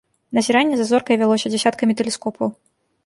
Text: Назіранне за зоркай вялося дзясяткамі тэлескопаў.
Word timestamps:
Назіранне 0.37 0.75
за 0.79 0.87
зоркай 0.91 1.19
вялося 1.23 1.51
дзясяткамі 1.57 1.97
тэлескопаў. 2.01 2.47